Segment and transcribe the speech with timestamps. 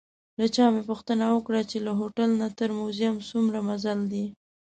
[0.39, 4.25] له چا مې پوښتنه وکړه چې له هوټل نه تر موزیم څومره مزل دی.